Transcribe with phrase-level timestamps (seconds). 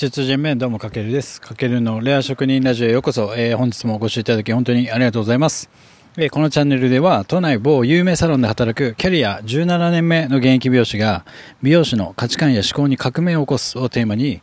[0.00, 1.42] 秩人面どうもかけるです。
[1.42, 5.68] かけるのレア職人ラジオへようこそ、えー、本日もご視聴いただき本当にありがとうございます。
[6.16, 11.26] えー、このチャンネルでは都内某有名サロンで働くキャリア17年目の現役美容師が
[11.62, 14.40] 美容師の価値観や思考に革命を起こすをテーマに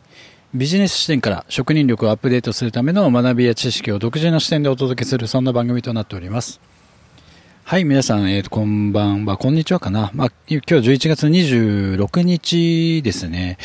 [0.54, 6.60] ビジネス視点から職人力をアップデートするための学びや知識を独自の視点でお届けするそんな番組となっております。
[7.68, 10.10] はい、皆さん、えーと、こんばんは、こんにちはかな。
[10.14, 13.58] まあ、今日11月26日ですね。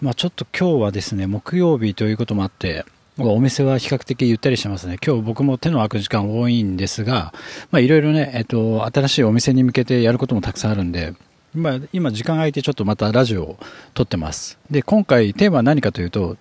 [0.00, 2.84] まあ、ちょっと今日はですね、木曜日ということもあって、
[3.18, 4.98] お店は比較的ゆったりしてますね。
[5.04, 7.34] 今日僕も手の空く時間多いんですが、
[7.72, 11.14] まあ、いろいろね、えっ、ー、と、新しいお店に向けてやることもたくさんあるんで、
[11.52, 13.58] まあ、今時間空いてちょっとまたラジオを
[13.94, 14.60] 撮ってます。
[14.70, 16.36] で、今回テーマは何かというと、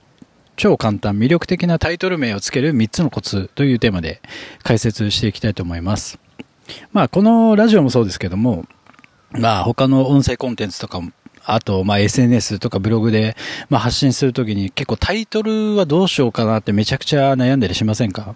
[0.58, 4.22] 超簡単、魅力的なタイトル名をつける3つのコツというテーマで
[4.62, 6.20] 解説していきたいと思います。
[6.94, 8.66] まあ、このラジオもそうですけども、
[9.32, 11.12] まあ、他の音声コンテンツとかも、
[11.46, 13.36] あと、まあ、SNS とかブログで、
[13.70, 18.36] まあ、発信するときに結構タイトルはどうしようかなってめちゃくちゃ悩んだりしませんか？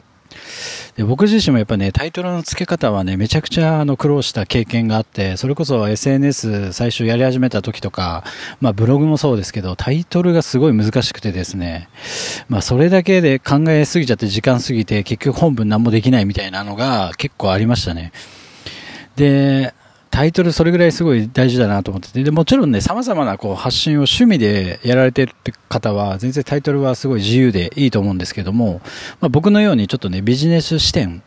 [0.95, 8.23] で僕自身もやっぱね、タイトルの付け方はね、めちゃくちゃあの苦労した経験があって、それこそ SNS 最初やり始めた時とか、
[8.61, 11.89] まあブログもそうですけど、タイトルがすごい難しくてですね、
[12.47, 18.11] まあそれだけで考えすぎちゃって時間過ぎて結局本文何もできないみたいなのが結構ありましたね。
[19.15, 19.73] で、
[20.13, 28.79] タイトルそれぐらいすごい大事だなと思ってて、でもちろんね、様々なこう発信を趣味でやられてるって方は、全然タイトルはすごい自由でいいと思うんですけども、
[29.21, 31.23] まあ、僕のようにちょっとね、ビジネス視点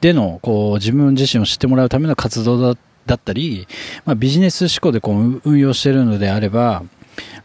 [0.00, 2.74] での、こう、自分自身を知ってもらうための活動
[3.06, 3.68] だったり、
[4.04, 6.82] まあ、ビジネス思考でこう運用してるのであれば、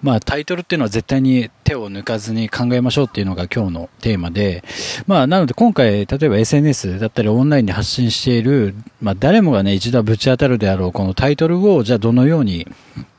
[0.02, 4.64] まあ、タイトルっていうのは絶対に手を抜かずに考えましょうっていうのが今日のテーマで、
[5.08, 12.68] まあ、なので今回、例えば SNS だったりオンラインで発信している、まあ、誰もがね、一度はぶち当たるであろうこのタイトルを、じゃあどのように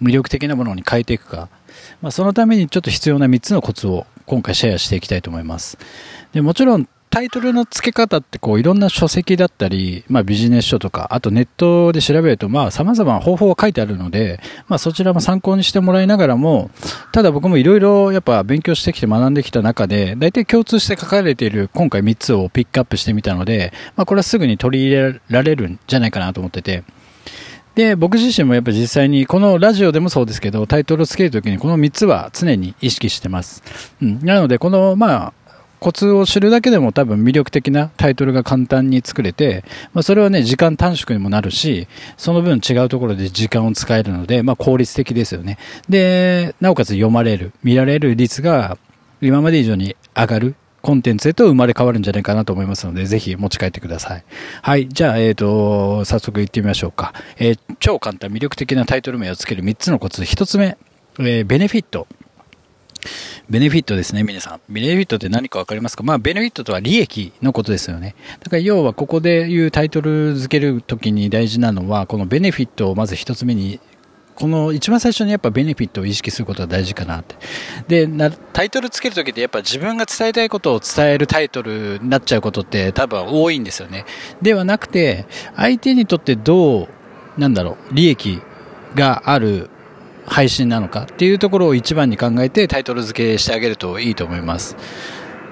[0.03, 1.49] 魅力的なものに変えていくか、
[2.01, 5.79] まあ、そのためにちょっと必要な3つのコツを今回シェアしていきたいと思います。
[6.33, 16.71] でもちろんタイトルの付け方ってこういろんな書籍だったり、まあビジネス書とか、あとネットで調べるとまあ様々な方法が書いてあるので、まあそちらも参考にしてもらいながらも、
[17.13, 26.83] ただ僕もいろいろやっぱ勉強してきて学んできた中で、大体共通して書かれている今回3つをピックアップしてみたので、まあこれはすぐに取り入れられるんじゃないかなと思ってて、
[27.75, 33.63] で、僕自身もやっぱ実際に、このラジオでもそうですけど、タイトルをつけるときにこの3つは常に意識してます。
[34.03, 34.25] うん。
[34.25, 35.33] なので、この、まあ、
[35.83, 45.59] コツを知るだけでも多分魅力的なタイトルが簡単に作れて、まあ、それはね、時間短縮にもなるし、その分違うところで時間を使えるので、まあ、効率的ですよね。
[45.89, 48.79] で、なおかつ読まれる、見られる率が
[49.21, 54.25] 今まで以上に上がるコンテンツへと生まれ変わるんじゃないかなと思いますので、ぜひ持ち帰ってください。
[54.63, 54.89] はい。
[54.89, 57.13] じゃあ、えっ、ー、と、早速行ってみましょうか。
[57.39, 60.23] えー、超簡単魅力的なタイトル名をつける3つのコツ。
[60.23, 60.77] 1つ目、
[61.19, 62.07] えー、ベネフィット。
[63.49, 64.61] ベネフィットですね、皆さん。
[64.69, 66.03] ベネフィットって何かわかりますか？
[66.03, 68.15] まあ、ベネフィットとは利益のことですよね。
[68.41, 73.81] だから要はここで言うタイトル付けるときに大事なのは、このベネフィットをまず一つ目に
[74.35, 77.37] この一番最初にやっぱベネフィットを意識することが大事かなって。
[78.07, 84.07] で、タイトルつけるときってやっぱ自分が伝えたいことを伝えるタイトルになっちゃうことって多分多いんですよね。
[84.41, 86.89] ではなくて、相手にとってどう、
[87.37, 88.41] なんだろう、利益
[88.95, 89.69] がある
[90.27, 94.77] 配信なのかっていうところを一番に考えてタイトル付けしてあげるといいと思います。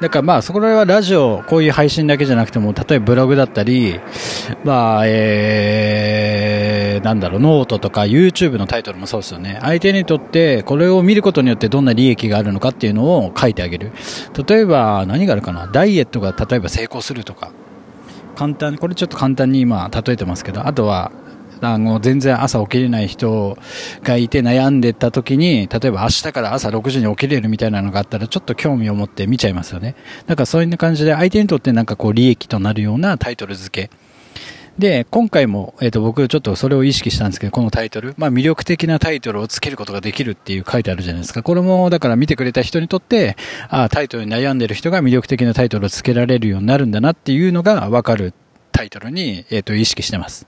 [0.00, 4.00] だからまあそこら辺はラジオ、こういう配信だけじゃなくても、例えばブログだったり、
[4.64, 9.58] まあ、えー、なんだろう、ノートとか YouTube のタイトルもそうですよね。
[9.60, 13.92] 相手にとってこれを見ることによってどんな利益があるのかっていうのを書いてあげる。
[14.48, 15.66] 例えば何があるかな？
[15.66, 17.52] ダイエットが例えば成功するとか。
[18.36, 21.12] 簡単、これちょっと簡単に今例えてますけど、あとは
[21.60, 23.58] あの、全然朝起きれない人
[24.02, 29.94] がいて悩んでた時に、例えば明日から朝6時に起きれるみたいなのがあったら、ちょっと興味を持って見ちゃいますよね。
[30.26, 33.90] だからそういう感じで相手にとってなんかこう利益となるようなタイトル付け。
[34.78, 41.42] で、今回も、えっ、ー、と、僕ちょっとそれを意識したんですけど、このタイトル、まあ魅力的なタイトルをつけることができるっていう書いてあるじゃないですか。
[41.42, 43.36] これも、だから見てくれた人にとって、
[43.68, 48.32] あタイトルに悩んでる人が魅力的なタイトルをつけられるようになるんだなっていうのがわかる
[48.80, 50.46] タイトルに、えっ、ー、と、意識してます。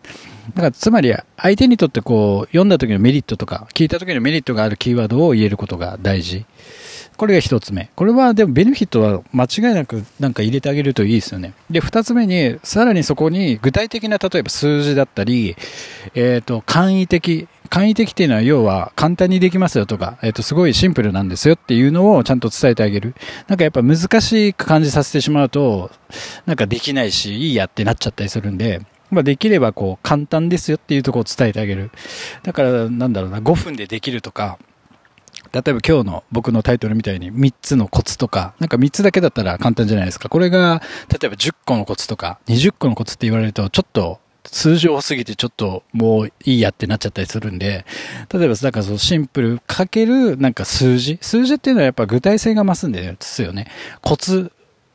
[0.55, 6.47] だから、つまり、相手にとってこう、読んだ時のメリットとか、聞いた時のメリットがあるキーワードを言えることが大事。
[7.19, 7.91] これが一つ目。
[7.95, 11.53] これはでもベネフィットは間違いなくなんか入れてあげるといいですよね。
[11.71, 15.55] で、二つ目に、さらにそこに具体的な例えば数字だったり、
[16.15, 23.15] えっ、ー、と、簡易的、簡易的っていうのは要は簡単にできますよとか、えっ、と、すごいシンプルなんですよっていうのをちゃんと伝えてあげる。
[23.49, 25.91] なんかやっぱ難しく感じさせてしまうと、
[26.45, 31.93] なんかできないし、いいやってなっちゃったりするんで、まあ、できればこう簡単ですよっていうとこを伝えてあげる。
[32.43, 34.59] だからなんだろうな、5分でできるとか、
[35.51, 40.29] 例えば今日の僕のタイトルみたいに3つのコツとか、なんか3つだけだったら簡単じゃないですか。
[40.29, 47.85] これが、例えば10個のコツとか、20個のコツって言われると、ちょっと数字多すぎてちょっともういいやってなっちゃったりするんで、
[48.33, 51.19] 例えばなんかそのシンプルかけるなんか数字。
[51.21, 53.69] 数字っていうのはやっぱ具体性が増すんですよね。
[54.01, 54.53] コツ、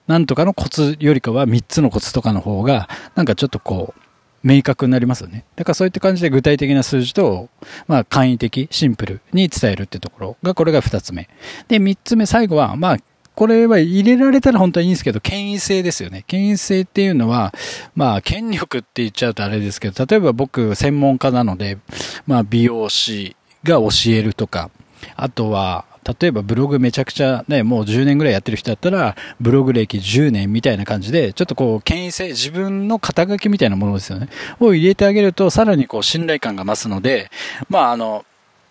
[0.07, 4.01] なんとかのコツよりかは3つのコツとかの方が、なんかちょっとこう、
[4.43, 5.43] 明確になりますよね。
[5.55, 7.49] だからそういった感じで具体的な数字と、
[7.87, 11.27] まあ簡易的、シンプルに伝えるってところが、これが2つ目。
[11.67, 12.97] で、3つ目、最後は、まあ、
[13.37, 16.23] これは入れられたら本当にいいんですけど、権威性ですよね。
[16.25, 17.53] 権威性っていうのは、
[17.95, 21.77] まあ、権力って言っちゃうとあれですけど、例えば僕、専門家なので、
[22.25, 24.71] まあ、美容師が教えるとか、
[25.15, 25.85] あとは、
[26.19, 34.29] 例えばブログめちゃくちゃね、もう10年ぐらいやってる人だったら、ブログ歴10年みたいな感じで、ちょっとこう、権威性、自分の肩書きみたいなものですよね。
[34.59, 37.29] を入れてあげると、さらにこう、信頼感が増すので、
[37.69, 38.25] まあ、あの、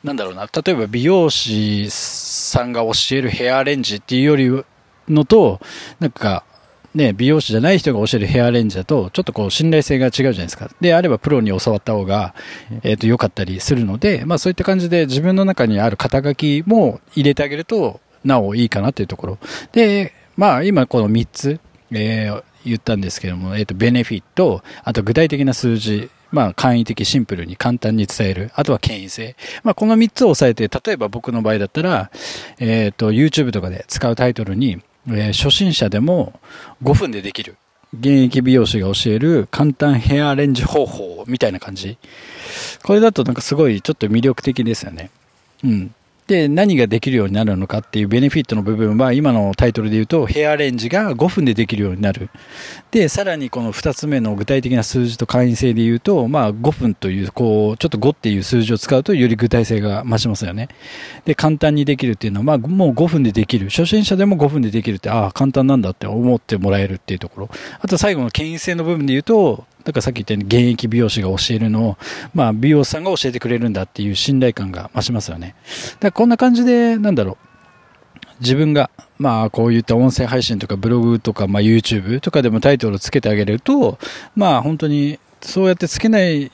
[0.07, 1.89] なんだろうな、例えば美容師
[2.47, 4.65] さんが教えるヘアアレンジっていうより
[5.09, 5.61] のと、
[6.01, 6.45] なんか、
[6.95, 10.71] ね、美容師じゃない人が教えるヘアアレンジだと、ちょっとこう信頼性が違うじゃないですか。
[10.81, 12.35] であればプロに教わった方が、
[12.83, 19.39] えっ、ー、と、良かったりするので、まあそういった感じで自分の中にある肩書きも入れてあげると、なおいいかなというところ。
[19.73, 21.61] で、まあ今この3つ、
[21.91, 28.51] えー、言ったんですけども、えっ、ー、と、ベネフィット、あと具体的な数字、まあ、簡易的、シンプルに簡単に伝える。
[28.55, 29.37] あとは権威性。
[29.63, 32.11] まあ、この3つを押さえて、例えば僕の場合だったら、
[32.59, 36.39] えっ、ー、と、YouTube とかで使うタイトルに、えー、初心者でも
[36.83, 37.57] 5分でできる。
[37.95, 41.99] 現役美容師が教える簡単ヘアアレンジ方法みたいな感じ。
[42.83, 45.11] これだとなんかすごいちょっと魅力的ですよね。
[45.65, 45.95] うん。
[46.27, 52.31] で、何ができるようになるのかっていうベネフィットの部分は、今のタイトルで言うと、ヘアアレンジが5分でできるようになる。
[52.91, 60.69] で、さらにこの2つ目の具体的な数字と会員性で言うと、まあ5分という、こう、ちょっと5っていう数字を使うと、より具体性が増しますよね。
[61.25, 63.71] で、簡単にできるっていうのは、まあもう5分でできる。
[63.71, 67.51] 初心者でも5分でできるって、ああ、簡単なんだって思ってもらえるっていうところ。
[67.81, 71.97] あと最後の権威性の部分で言うと、だからさっき言ったように現役美容師が教えるのを、
[72.35, 75.55] まあ美容師さんが教えてくれるんだっていう信頼感が増しますよね。
[75.95, 77.47] だからこんな感じで、なんだろう。
[78.41, 83.99] 自分が、まあ、こういった音声配信とかブログとか、まあ、YouTube とかでもタイトルをつけてあげると、
[84.35, 86.51] まあ、本当に、そうやってつけない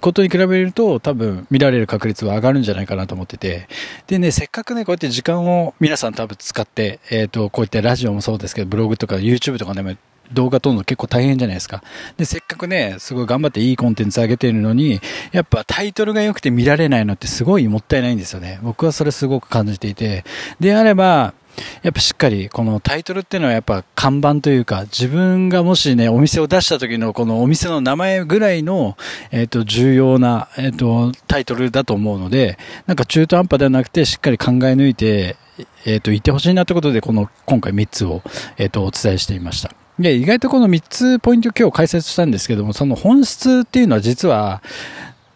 [0.00, 3.68] ことに比べると、多分見られる確率は上がるんじゃないかなと思ってて。
[4.06, 9.94] でね、せっかくね、こうやって時間を皆さん多分使って、えっ、ー、と、こういったラジオもそうですけど、ブログとか YouTube とかでも
[10.32, 11.82] 動画撮るの結構大変じゃないですか。
[12.16, 15.00] で、せっかくね、すごい頑張っていいコンテンツ上げてるのに、
[15.32, 18.58] やっぱタイトルが良くて見られないのってすごいもったいないんですよね。
[18.62, 20.24] 僕はそれすごく感じていて。
[20.60, 21.34] であれば、
[21.82, 28.96] やっぱしっかりこのタイトルっていうのはやっぱ看板というか自分がもしねお店を出した時のこのお店の名前ぐらいの
[29.30, 35.36] えっ、と重要なえっ、とタイトルだと思うのでなんか中途半端ではなくてしっかり考え抜いて
[35.84, 38.22] えっ、と言ってほしいなってことでこの今回3つを
[38.56, 39.83] えっ、とお伝えしてみました。
[39.98, 44.62] で、意外とこの3つポイント今日解説したんですけども、その本質っていうのは実は、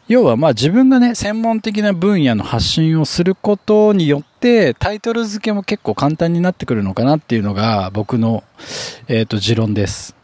[0.09, 8.43] 要はまあ自分がね、専門的な分野の発信をすることによって、タイトル付けも結構簡単になってくるのかなっていうのが僕の、
[9.07, 10.17] えっ、ー、と持論です。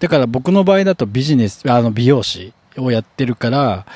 [0.00, 3.86] だから僕の場合だとビジネス、あの美容師をやってるから、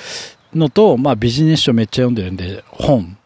[0.54, 3.18] のと、まあビジネス書めっちゃ読んでるんで、本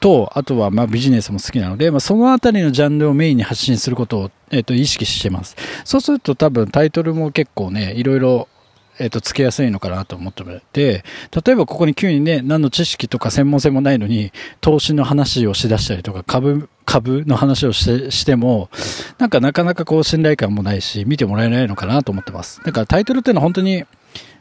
[0.00, 5.56] と、あとはまあビジネスも好きなので、まあ、そのあたりのジャンルをメインに発信することを、えっ、ー、と意識してます。
[5.84, 8.48] そうすると多分タイトルも結構ね、いろいろ
[9.00, 11.04] えっ、と、つけやすいのかなと思ってもらって、
[11.44, 18.68] 例えばここに急にね、何の知識とか専門性もないのに、投資の話をしだしたりとか、株、株の話をしてしても、
[19.16, 22.60] なんかなかなかこう信頼感もないし、見てもらえないのかなと思ってます。
[22.62, 23.84] だからタイトルっていうのは本当に、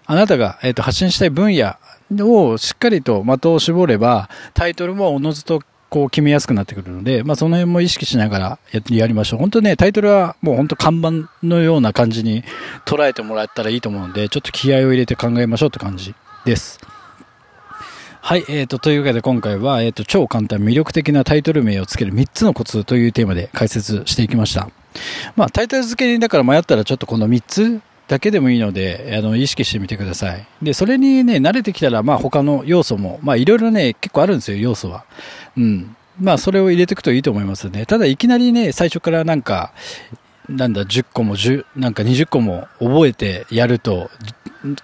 [0.05, 1.77] あなたが、えーと発信したい分野
[2.21, 9.39] をしっかりと的を絞れば、タイトルもおのずとこう決めやすくなってくるので、まあその辺も意識しながらややりましょう。
[9.39, 12.43] 本当ね、タイトルはもう本当看板のような感じに
[12.85, 16.13] 捉えてもらったらいいと思うので、ちょっと気合を入れて考えましょうって感じ
[16.45, 16.79] です。
[18.21, 24.69] はい、えーと、というわけで今回は、えーと、超簡単魅力的なタイトル名をつける3つのコツというテーマで解説していきました。
[25.35, 30.45] まあタイトル付けにだから迷ったらちょっとこの3つだけでもいいので、あの、意識してみてください。
[30.63, 35.05] で、それにね、慣れてきたら、まあ他の要素も、まあいろいろね、結構あるんですよ、要素は。
[35.55, 35.95] うん。
[36.19, 37.85] まあそれを入れていくといいと思いますね。
[37.85, 39.73] ただいきなりね、最初からなんか、
[40.49, 44.09] なんだ、10個も10、なんか20個も覚えてやると、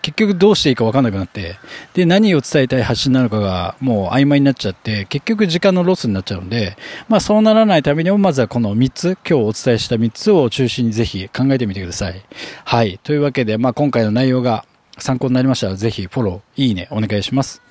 [0.01, 1.57] 結局どうしていいか分かんなくなって、
[1.93, 6.77] で、何を伝えたい発信なのかがもう曖昧になっちゃって、結局時間のロスになっちゃうので、
[7.09, 12.21] まあそうならないためにも、まずはこの3つ、今日お伝えした3つを中心にぜひ考えてみてください。
[12.63, 12.99] はい。
[13.03, 14.65] というわけで、まあ今回の内容が
[14.97, 17.61] 参考になりましたら、ぜひフォロー、いいね、お願いします。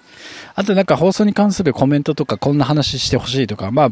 [0.55, 3.91] あとなんか放送に関するコメントとか、こんな話してほしいとか、まあ、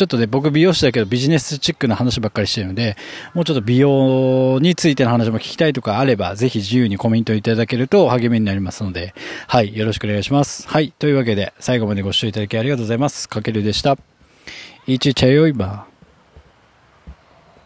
[0.00, 2.96] ちょっとね、僕美容師だけどビジネスチックな話ばっかりしてるので、
[3.34, 9.12] もうちょっと美容についての話も聞きたいとかあれば、ぜひ自由にコメントいただけると励みになりますので、
[9.46, 10.66] はい、よろしくお願いします。
[10.66, 13.28] はい、というわけで、最後までご視聴いただきありがとうございます。
[13.28, 13.98] かけるでした。
[14.86, 15.89] いちちゃよいば。